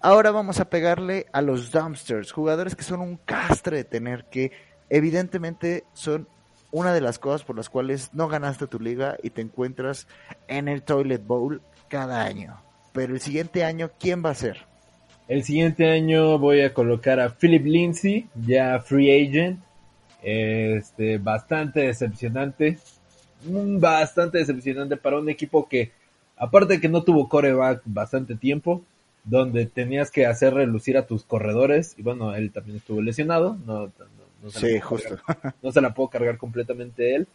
[0.05, 4.51] Ahora vamos a pegarle a los dumpsters, jugadores que son un castre de tener, que
[4.89, 6.27] evidentemente son
[6.71, 10.09] una de las cosas por las cuales no ganaste tu liga y te encuentras
[10.49, 12.59] en el Toilet Bowl cada año.
[12.91, 14.65] Pero el siguiente año, ¿quién va a ser?
[15.29, 19.61] El siguiente año voy a colocar a Philip Lindsay, ya free agent.
[20.21, 22.77] Este, bastante decepcionante.
[23.45, 25.93] Bastante decepcionante para un equipo que,
[26.35, 28.83] aparte de que no tuvo coreback bastante tiempo,
[29.23, 33.89] donde tenías que hacer relucir a tus corredores, y bueno, él también estuvo lesionado, no,
[34.43, 35.17] no, se, sí, la justo.
[35.25, 37.27] Cargar, no se la puedo cargar completamente él.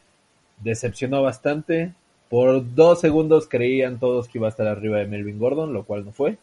[0.61, 1.95] Decepcionó bastante.
[2.29, 6.05] Por dos segundos creían todos que iba a estar arriba de Melvin Gordon, lo cual
[6.05, 6.37] no fue.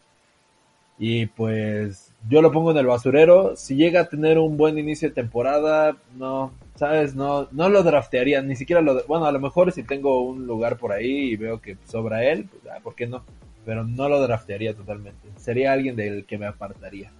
[0.97, 3.55] Y pues yo lo pongo en el basurero.
[3.55, 8.41] Si llega a tener un buen inicio de temporada, no, sabes, no, no lo draftearía,
[8.41, 11.61] ni siquiera lo, bueno, a lo mejor si tengo un lugar por ahí y veo
[11.61, 13.23] que sobra él, pues, ah, ¿por qué no?
[13.65, 15.29] Pero no lo draftearía totalmente.
[15.37, 17.11] Sería alguien del que me apartaría.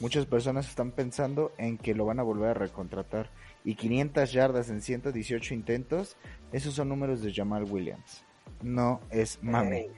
[0.00, 3.30] Muchas personas están pensando en que lo van a volver a recontratar.
[3.64, 6.16] Y 500 yardas en 118 intentos,
[6.52, 8.24] esos son números de Jamal Williams
[8.64, 9.88] no es mame.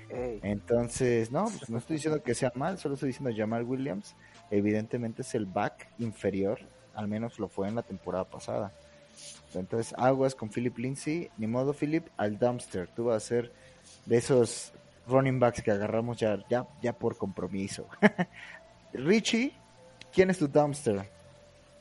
[0.42, 4.14] Entonces, no, pues no estoy diciendo que sea mal, solo estoy diciendo Jamal Williams.
[4.50, 6.58] Evidentemente es el back inferior,
[6.94, 8.72] al menos lo fue en la temporada pasada.
[9.54, 12.88] Entonces, aguas con Philip Lindsay, ni modo Philip, al dumpster.
[12.88, 13.52] Tú vas a ser
[14.04, 14.72] de esos
[15.06, 17.86] running backs que agarramos ya, ya, ya por compromiso.
[18.92, 19.52] Richie,
[20.12, 21.10] ¿quién es tu dumpster?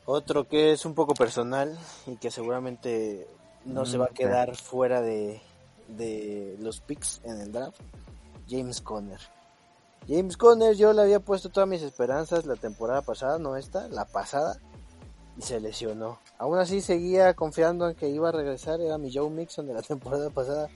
[0.04, 3.26] Otro que es un poco personal y que seguramente
[3.64, 5.40] no se va a mm, quedar fuera de,
[5.88, 7.80] de los picks en el draft,
[8.48, 9.20] James Conner.
[10.08, 14.04] James Conner yo le había puesto todas mis esperanzas la temporada pasada, no esta, la
[14.04, 14.60] pasada,
[15.36, 16.20] y se lesionó.
[16.38, 19.82] Aún así seguía confiando en que iba a regresar, era mi Joe Mixon de la
[19.82, 20.68] temporada pasada.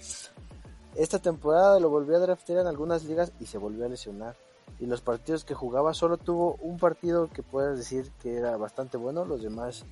[0.97, 4.37] Esta temporada lo volvió a draftear en algunas ligas y se volvió a lesionar.
[4.79, 8.97] Y los partidos que jugaba solo tuvo un partido que puedes decir que era bastante
[8.97, 9.85] bueno, los demás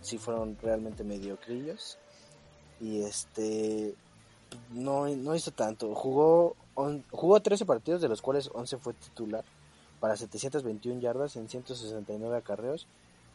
[0.00, 1.98] sí fueron realmente mediocrillos.
[2.80, 3.94] Y este
[4.72, 5.94] no, no hizo tanto.
[5.94, 6.56] Jugó,
[7.10, 9.44] jugó 13 partidos, de los cuales 11 fue titular,
[10.00, 12.86] para 721 yardas en 169 acarreos.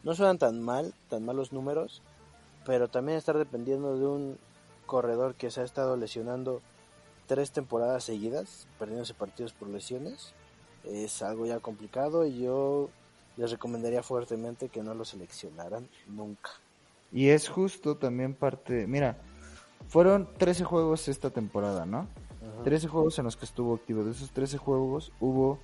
[0.02, 2.02] No suenan tan mal, tan malos números,
[2.64, 4.38] pero también estar dependiendo de un
[4.86, 6.62] corredor que se ha estado lesionando
[7.30, 10.34] tres temporadas seguidas, perdiéndose partidos por lesiones,
[10.82, 12.90] es algo ya complicado y yo
[13.36, 16.50] les recomendaría fuertemente que no lo seleccionaran nunca.
[17.12, 19.16] Y es justo también parte, mira,
[19.86, 22.08] fueron 13 juegos esta temporada, ¿no?
[22.64, 24.02] 13 juegos en los que estuvo activo.
[24.02, 25.60] De esos 13 juegos hubo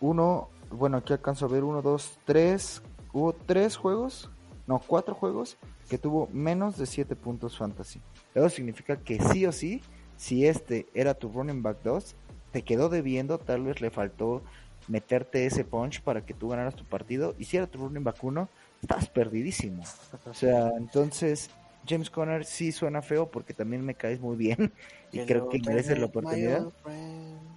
[0.00, 4.28] uno, bueno, aquí alcanzo a ver uno, dos, tres, hubo tres juegos,
[4.66, 5.56] no, cuatro juegos
[5.88, 8.00] que tuvo menos de 7 puntos fantasy.
[8.34, 9.82] Eso significa que sí o sí,
[10.20, 12.14] si este era tu running back 2,
[12.52, 14.42] te quedó debiendo, tal vez le faltó
[14.86, 17.34] meterte ese punch para que tú ganaras tu partido.
[17.38, 18.46] Y si era tu running back 1,
[18.82, 19.82] estás perdidísimo.
[20.26, 21.48] O sea, entonces
[21.88, 24.74] James Conner sí suena feo porque también me caes muy bien
[25.10, 26.66] y creo que merece la oportunidad.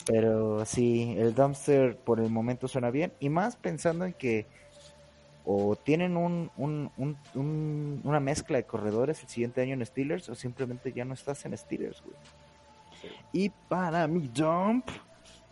[0.05, 4.47] Pero sí, el dumpster por el momento suena bien y más pensando en que
[5.43, 10.35] o tienen un, un, un, una mezcla de corredores el siguiente año en Steelers o
[10.35, 12.15] simplemente ya no estás en Steelers, güey.
[13.31, 14.87] Y para mi dump,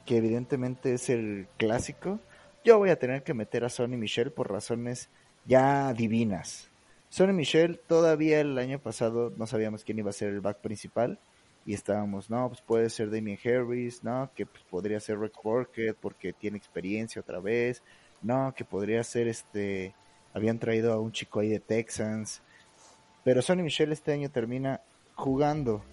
[0.06, 2.20] que evidentemente es el clásico,
[2.64, 5.10] yo voy a tener que meter a Sonny Michel por razones
[5.46, 6.70] ya divinas.
[7.10, 11.20] Sonny Michel, todavía el año pasado no sabíamos quién iba a ser el back principal
[11.66, 15.98] y estábamos, no, pues puede ser Damien Harris, no, que pues podría ser Rick Burkett
[16.00, 17.84] porque tiene experiencia otra vez,
[18.22, 19.94] no, que podría ser este,
[20.34, 22.42] habían traído a un chico ahí de Texans,
[23.24, 24.82] pero Sonny Michel este año termina
[25.16, 25.84] jugando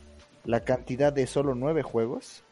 [0.49, 2.43] la cantidad de solo nueve juegos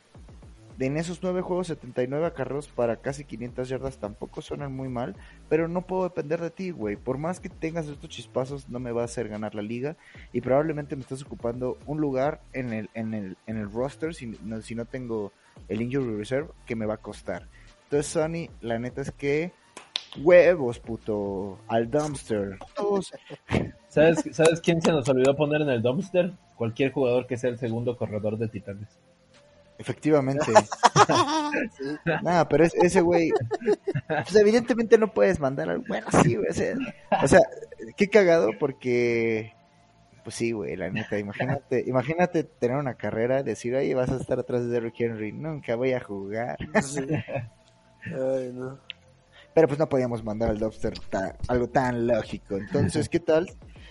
[0.79, 5.17] en esos nueve juegos, 79 acarreos para casi 500 yardas tampoco suenan muy mal,
[5.49, 6.97] pero no puedo depender de ti, güey.
[6.97, 9.97] Por más que tengas estos chispazos, no me va a hacer ganar la liga
[10.35, 14.27] y probablemente me estás ocupando un lugar en el, en el, en el roster si
[14.43, 15.33] no, si no tengo
[15.69, 17.49] el injury reserve que me va a costar.
[17.85, 19.53] Entonces, Sonny, la neta es que
[20.23, 22.59] huevos, puto, al dumpster.
[23.89, 26.35] ¿Sabes, ¿Sabes quién se nos olvidó poner en el dumpster?
[26.57, 28.99] Cualquier jugador que sea el segundo corredor de Titanes.
[29.79, 30.47] Efectivamente.
[32.23, 33.31] Nada, pero ese güey,
[34.09, 35.79] pues evidentemente no puedes mandar al...
[35.81, 36.49] Bueno, sí, güey.
[37.23, 37.41] O sea,
[37.97, 39.53] qué cagado porque...
[40.25, 44.41] Pues sí, güey, la neta, imagínate, imagínate tener una carrera, decir, oye, vas a estar
[44.41, 46.57] atrás de Derrick Henry, nunca voy a jugar.
[46.75, 48.81] Ay, no.
[49.55, 50.95] Pero pues no podíamos mandar al Dobster
[51.47, 52.57] algo tan lógico.
[52.57, 53.47] Entonces, ¿qué tal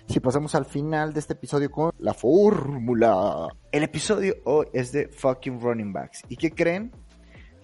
[0.08, 3.48] si pasamos al final de este episodio con la fórmula.
[3.72, 6.24] El episodio hoy es de fucking running backs.
[6.30, 6.92] ¿Y qué creen?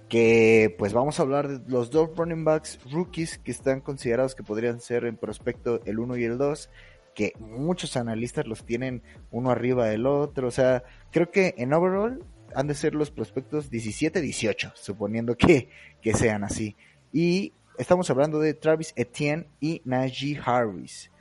[0.09, 4.43] Que pues vamos a hablar de los dos running backs rookies que están considerados que
[4.43, 6.69] podrían ser en prospecto el 1 y el 2
[7.13, 12.23] que muchos analistas los tienen uno arriba del otro, o sea, creo que en overall
[12.55, 15.69] han de ser los prospectos 17-18, suponiendo que,
[16.01, 16.75] que sean así.
[17.11, 21.11] Y estamos hablando de Travis Etienne y Najee Harris.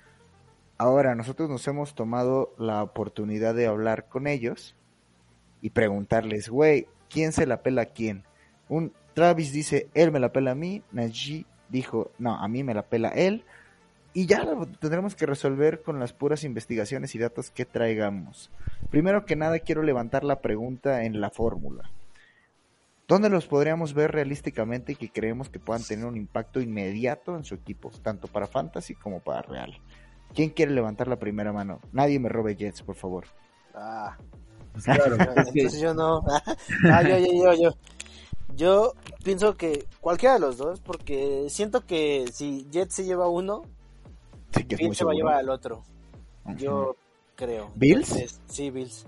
[0.81, 4.75] Ahora, nosotros nos hemos tomado la oportunidad de hablar con ellos
[5.61, 8.25] y preguntarles, güey, ¿quién se la pela a quién?
[8.71, 12.73] Un Travis dice, él me la pela a mí, Najee dijo, no, a mí me
[12.73, 13.45] la pela él,
[14.15, 18.51] y ya lo tendremos que resolver con las puras investigaciones y datos que traigamos.
[18.89, 21.91] Primero que nada, quiero levantar la pregunta en la fórmula.
[23.07, 27.45] ¿Dónde los podríamos ver realísticamente y que creemos que puedan tener un impacto inmediato en
[27.45, 29.79] su equipo, tanto para Fantasy como para Real?
[30.35, 31.81] ¿Quién quiere levantar la primera mano?
[31.93, 33.27] Nadie me robe Jets, por favor.
[33.75, 34.17] Ah,
[34.73, 36.23] pues claro, entonces yo no.
[36.91, 37.71] ah, yo, yo, yo, yo.
[38.57, 43.63] Yo pienso que cualquiera de los dos, porque siento que si Jets se lleva uno,
[44.55, 45.85] Sí, Bills se va a llevar al otro.
[46.57, 46.97] Yo
[47.37, 47.71] creo.
[47.75, 48.11] ¿Bills?
[48.11, 49.07] Entonces, sí, Bills.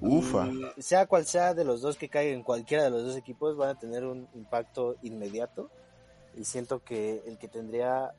[0.00, 0.48] Ufa.
[0.76, 3.56] Y sea cual sea de los dos que caigan en cualquiera de los dos equipos,
[3.56, 5.70] van a tener un impacto inmediato.
[6.36, 8.12] Y siento que el que tendría,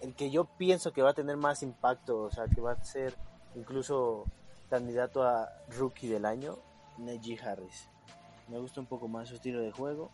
[0.00, 2.84] el que yo pienso que va a tener más impacto, o sea, que va a
[2.84, 3.14] ser
[3.54, 4.24] incluso
[4.68, 6.58] candidato a rookie del año,
[6.98, 7.88] Najee Harris.
[8.48, 10.10] Me gusta un poco más su estilo de juego.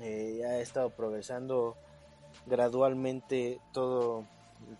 [0.00, 1.76] Eh, ha estado progresando
[2.46, 4.24] gradualmente todo,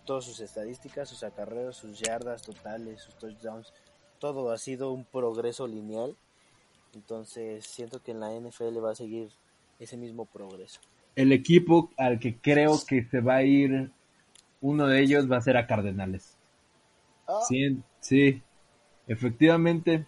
[0.05, 3.73] todas sus estadísticas, sus acarreos, sus yardas totales, sus touchdowns.
[4.19, 6.15] Todo ha sido un progreso lineal.
[6.93, 9.29] Entonces siento que en la NFL va a seguir
[9.79, 10.79] ese mismo progreso.
[11.15, 13.91] El equipo al que creo que se va a ir
[14.61, 16.37] uno de ellos va a ser a Cardenales.
[17.27, 18.41] Ah, Sí, sí,
[19.07, 20.05] efectivamente.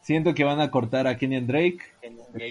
[0.00, 1.80] Siento que van a cortar a Kenyan Drake.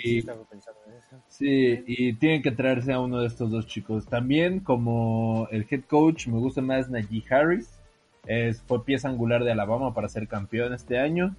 [0.03, 1.21] y- estaba pensando en eso.
[1.29, 4.05] Sí, y tienen que traerse a uno de estos dos chicos.
[4.07, 7.69] También como el head coach me gusta más Najee Harris.
[8.25, 11.35] Es, fue pieza angular de Alabama para ser campeón este año.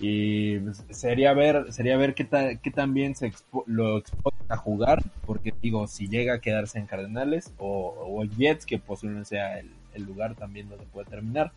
[0.00, 4.31] Y pues, sería ver, sería ver qué, ta- qué tan bien se expo- lo exponen
[4.48, 5.02] a jugar.
[5.26, 9.70] Porque digo, si llega a quedarse en Cardenales o, o Jets, que posiblemente sea el,
[9.94, 11.52] el lugar también donde puede terminar.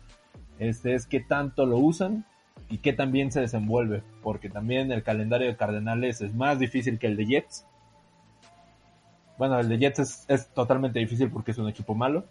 [0.58, 2.24] Este es qué tanto lo usan
[2.68, 4.02] y qué tan bien se desenvuelve.
[4.22, 7.66] Porque también el calendario de Cardenales es más difícil que el de Jets.
[9.38, 12.24] Bueno, el de Jets es, es totalmente difícil porque es un equipo malo.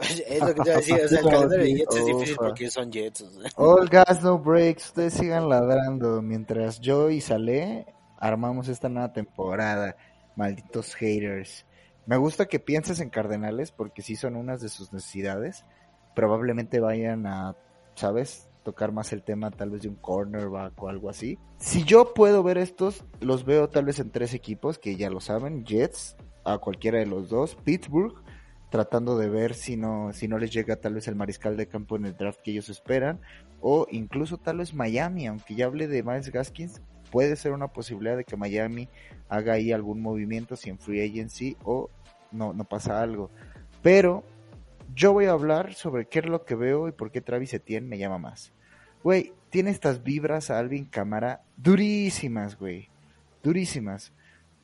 [0.00, 2.36] Es lo que te iba a decir, o sea, el calendario de Jets es difícil
[2.36, 3.20] porque son Jets.
[3.20, 3.50] o sea.
[3.56, 4.86] All gas, no breaks.
[4.86, 7.84] Ustedes sigan ladrando mientras yo y Saleh
[8.22, 9.96] armamos esta nueva temporada.
[10.36, 11.66] Malditos haters.
[12.06, 15.64] Me gusta que pienses en Cardenales porque sí son unas de sus necesidades.
[16.14, 17.56] Probablemente vayan a,
[17.96, 18.48] ¿sabes?
[18.62, 21.36] Tocar más el tema tal vez de un cornerback o algo así.
[21.58, 25.20] Si yo puedo ver estos, los veo tal vez en tres equipos que ya lo
[25.20, 25.64] saben.
[25.64, 27.56] Jets, a cualquiera de los dos.
[27.56, 28.14] Pittsburgh,
[28.70, 31.96] tratando de ver si no, si no les llega tal vez el mariscal de campo
[31.96, 33.20] en el draft que ellos esperan,
[33.62, 38.16] o incluso tal vez Miami, aunque ya hable de Miles Gaskins, puede ser una posibilidad
[38.16, 38.88] de que Miami
[39.28, 41.88] haga ahí algún movimiento si en free agency o
[42.32, 43.30] no, no pasa algo.
[43.80, 44.24] Pero
[44.94, 47.88] yo voy a hablar sobre qué es lo que veo y por qué Travis Etienne
[47.88, 48.52] me llama más.
[49.02, 52.88] Güey, tiene estas vibras a Alvin Camara durísimas, güey.
[53.42, 54.12] Durísimas.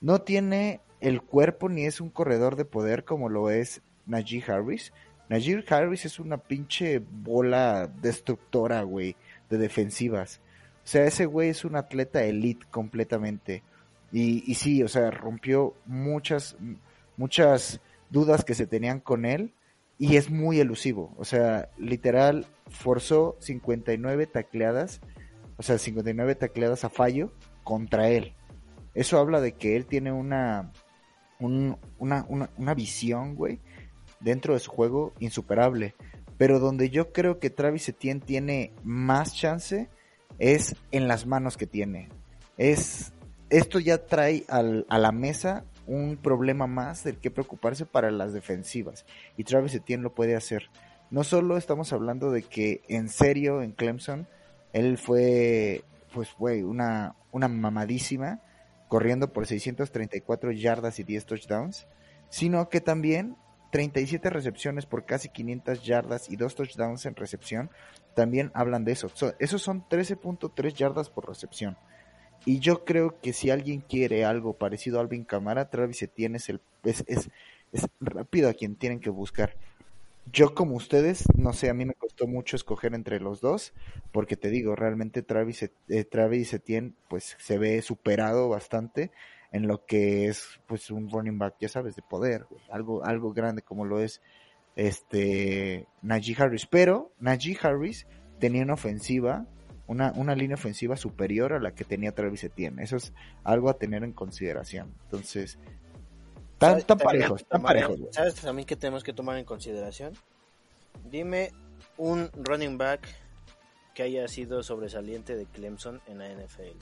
[0.00, 4.92] No tiene el cuerpo ni es un corredor de poder como lo es Najee Harris.
[5.28, 9.16] Najee Harris es una pinche bola destructora, güey,
[9.50, 10.40] de defensivas.
[10.84, 13.62] O sea, ese güey es un atleta elite completamente.
[14.10, 16.56] Y, y sí, o sea, rompió muchas,
[17.16, 19.52] muchas dudas que se tenían con él
[19.98, 21.14] y es muy elusivo.
[21.18, 25.00] O sea, literal, forzó 59 tacleadas,
[25.58, 27.32] o sea, 59 tacleadas a fallo
[27.64, 28.32] contra él.
[28.94, 30.72] Eso habla de que él tiene una,
[31.38, 33.60] un- una, una, una visión, güey,
[34.20, 35.94] dentro de su juego insuperable.
[36.36, 39.88] Pero donde yo creo que Travis Etienne tiene más chance
[40.38, 42.08] es en las manos que tiene.
[42.56, 43.12] Es,
[43.50, 49.06] esto ya trae a la mesa un problema más del que preocuparse para las defensivas.
[49.36, 50.70] Y Travis Etienne lo puede hacer.
[51.10, 54.28] No solo estamos hablando de que en serio en Clemson
[54.74, 58.42] él fue, pues, una, una mamadísima
[58.88, 61.86] corriendo por 634 yardas y 10 touchdowns,
[62.28, 63.36] sino que también
[63.70, 67.70] 37 recepciones por casi 500 yardas y 2 touchdowns en recepción,
[68.14, 69.08] también hablan de eso.
[69.10, 71.76] So- esos son 13.3 yardas por recepción.
[72.44, 76.48] Y yo creo que si alguien quiere algo parecido a Alvin Camara, Travis Etienne es,
[76.48, 77.28] el, es, es,
[78.00, 79.54] rápido a quien tienen que buscar.
[80.32, 83.72] Yo como ustedes, no sé, a mí me costó mucho escoger entre los dos,
[84.12, 89.10] porque te digo, realmente Travis, eh, Travis Etienne pues se ve superado bastante
[89.52, 93.32] en lo que es pues un running back, ya sabes, de poder, güey, algo, algo
[93.32, 94.20] grande como lo es
[94.76, 96.66] este Najee Harris.
[96.66, 98.06] Pero Najee Harris
[98.38, 99.46] tenía una ofensiva,
[99.86, 102.82] una, una línea ofensiva superior a la que tenía Travis Etienne.
[102.82, 103.12] Eso es
[103.44, 104.94] algo a tener en consideración.
[105.04, 105.58] Entonces,
[106.58, 108.00] Tan, ¿Sabes tan también parejos, tan parejos.
[108.00, 108.12] güey.
[108.12, 110.12] ¿Sabes también que tenemos que tomar en consideración?
[111.08, 111.52] Dime
[111.96, 113.06] un running back
[113.94, 116.76] que haya sido sobresaliente de Clemson en la NFL.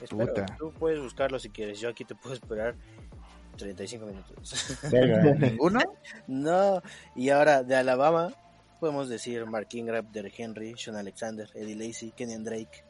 [0.00, 0.46] Espero, Puta.
[0.58, 1.80] tú puedes buscarlo si quieres.
[1.80, 2.74] Yo aquí te puedo esperar
[3.56, 4.78] 35 minutos.
[5.38, 5.80] ¿Ninguno?
[6.26, 6.82] no,
[7.14, 8.34] y ahora de Alabama
[8.80, 12.84] podemos decir Mark Ingram, Derrick Henry, Sean Alexander, Eddie Lacy, Kenyon Drake,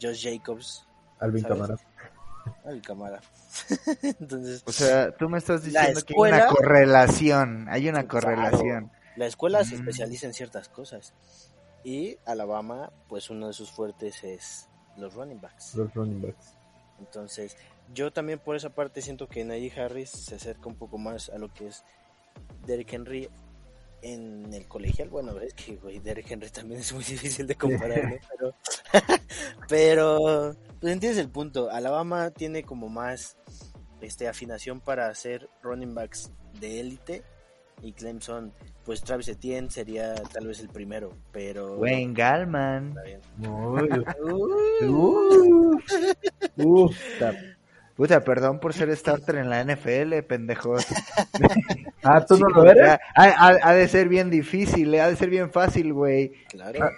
[0.00, 0.86] Josh Jacobs,
[1.20, 1.56] Alvin ¿Sabes?
[1.58, 1.76] Camara.
[2.64, 3.20] Al cámara.
[4.02, 7.66] Entonces, O sea, tú me estás diciendo que hay una correlación.
[7.68, 8.26] Hay una Claro.
[8.26, 8.92] correlación.
[9.16, 9.78] La escuela se Mm.
[9.80, 11.12] especializa en ciertas cosas.
[11.84, 14.68] Y Alabama, pues uno de sus fuertes es
[14.98, 15.74] los running backs.
[15.74, 16.54] Los running backs.
[16.98, 17.56] Entonces,
[17.94, 21.38] yo también por esa parte siento que Najee Harris se acerca un poco más a
[21.38, 21.84] lo que es
[22.66, 23.28] Derrick Henry
[24.02, 25.08] en el colegial.
[25.08, 28.16] Bueno, es que, güey, Derrick Henry también es muy difícil de comparar, ¿no?
[28.38, 28.54] Pero,
[29.68, 31.70] pero, pues entiendes el punto.
[31.70, 33.36] Alabama tiene como más
[34.00, 36.30] este afinación para hacer running backs
[36.60, 37.24] de élite.
[37.82, 38.52] Y Clemson,
[38.84, 41.76] pues Travis Etienne sería tal vez el primero, pero...
[41.76, 42.88] Wayne Gallman.
[42.88, 43.20] Está bien.
[44.88, 45.80] Uy,
[47.96, 50.84] Puta, perdón por ser starter en la NFL, pendejos.
[52.02, 52.90] ah, ¿tú no Sí, lo eres?
[52.90, 56.32] ha, ha- ha de ser bien difícil, eh, ha de ser bien fácil, güey.
[56.50, 56.90] Claro.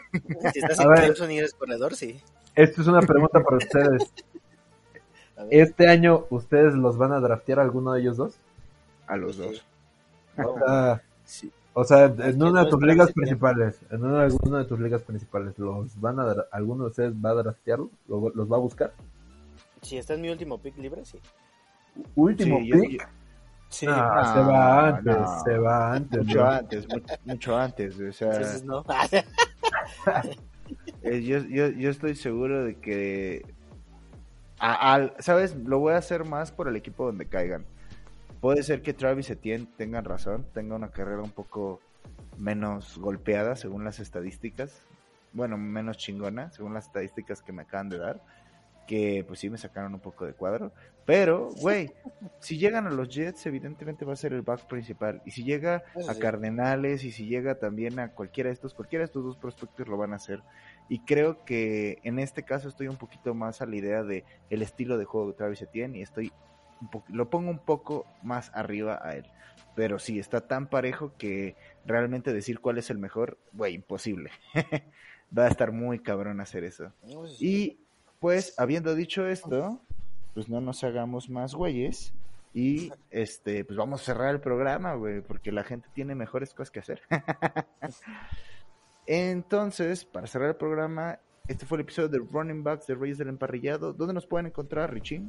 [0.52, 1.00] Si estás A en ver.
[1.04, 2.20] Clemson y eres corredor, sí.
[2.56, 4.12] Esto es una pregunta para ustedes.
[5.36, 5.44] A.
[5.52, 8.34] ¿Este año ustedes los van a draftear alguno de ellos dos?
[9.06, 9.42] A los Sí.
[9.42, 9.64] dos.
[10.44, 11.52] O sea, Sí.
[11.74, 14.80] o sea, en que una de tus es ligas principales, en una, alguna de tus
[14.80, 17.90] ligas principales, ¿los van a dra- alguno de ustedes va a draftearlo?
[18.08, 18.92] ¿Lo- ¿Los va a buscar?
[19.82, 21.18] Si está en mi último pick libre, sí.
[22.14, 23.00] Último Sí, pick.
[23.02, 23.08] yo-
[23.70, 23.84] Sí.
[23.86, 25.40] No, No, se va antes, no.
[25.44, 26.24] se va antes.
[26.26, 26.50] mucho ¿no?
[26.50, 28.00] antes, mu- mucho antes.
[28.00, 28.84] O sea, Entonces no.
[31.02, 33.42] eh, yo, yo, yo estoy seguro de que.
[34.58, 35.54] a- al- ¿Sabes?
[35.54, 37.64] Lo voy a hacer más por el equipo donde caigan.
[38.40, 41.80] Puede ser que Travis Etienne tengan razón, tenga una carrera un poco
[42.36, 44.82] menos golpeada según las estadísticas.
[45.32, 48.22] Bueno, menos chingona según las estadísticas que me acaban de dar.
[48.86, 50.72] Que pues sí me sacaron un poco de cuadro.
[51.04, 51.90] Pero, güey,
[52.38, 55.20] si llegan a los Jets, evidentemente va a ser el back principal.
[55.26, 56.14] Y si llega Eso a.
[56.14, 59.96] Cardenales y si llega también a cualquiera de estos, cualquiera de estos dos prospectos lo
[59.98, 60.42] van a hacer.
[60.88, 64.62] Y creo que en este caso estoy un poquito más a la idea de el
[64.62, 66.32] estilo de juego de Travis Etienne y estoy
[67.08, 69.26] lo pongo un poco más arriba a él.
[69.74, 71.56] Pero sí, está tan parejo que
[71.86, 74.30] realmente decir cuál es el mejor, güey, imposible.
[75.36, 76.92] Va a estar muy cabrón hacer eso.
[77.38, 77.78] Y
[78.18, 79.80] pues, habiendo dicho esto,
[80.34, 82.12] pues no nos hagamos más güeyes.
[82.54, 86.70] Y este, pues vamos a cerrar el programa, güey, porque la gente tiene mejores cosas
[86.70, 87.02] que hacer.
[89.06, 93.28] Entonces, para cerrar el programa, este fue el episodio de Running Backs de Reyes del
[93.28, 93.92] Emparrillado.
[93.92, 95.22] ¿Dónde nos pueden encontrar, Richie?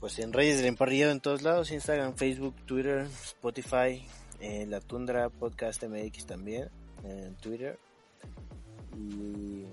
[0.00, 4.04] Pues en Reyes del Emparrillado en todos lados, Instagram, Facebook, Twitter, Spotify,
[4.40, 6.68] eh, La Tundra Podcast MX también,
[7.04, 7.78] en Twitter.
[8.96, 9.64] Y,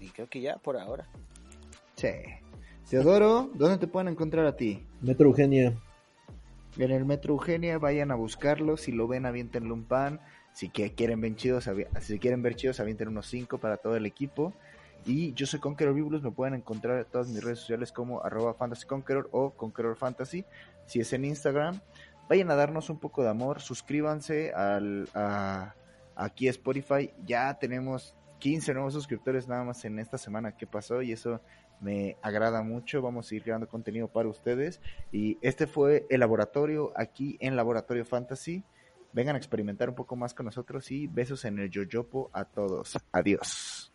[0.00, 1.06] y creo que ya por ahora.
[1.96, 2.08] Sí.
[2.88, 4.86] Teodoro, ¿dónde te pueden encontrar a ti?
[5.02, 5.76] Metro Eugenia.
[6.78, 8.78] En el Metro Eugenia, vayan a buscarlo.
[8.78, 10.20] Si lo ven, avientenle un pan.
[10.54, 14.06] Si quieren ver chidos, avi- si quieren ver chidos, avienten unos 5 para todo el
[14.06, 14.54] equipo.
[15.04, 18.54] Y yo soy Conqueror Biblos, me pueden encontrar en todas mis redes sociales como arroba
[18.54, 20.44] Fantasy Conqueror o Conqueror Fantasy.
[20.86, 21.80] Si es en Instagram,
[22.28, 25.08] vayan a darnos un poco de amor, suscríbanse al,
[26.14, 27.12] aquí a Spotify.
[27.24, 31.40] Ya tenemos 15 nuevos suscriptores nada más en esta semana que pasó y eso
[31.80, 33.02] me agrada mucho.
[33.02, 34.80] Vamos a seguir creando contenido para ustedes.
[35.12, 38.64] Y este fue el laboratorio aquí en Laboratorio Fantasy.
[39.12, 42.98] Vengan a experimentar un poco más con nosotros y besos en el yoyopo a todos.
[43.12, 43.92] Adiós.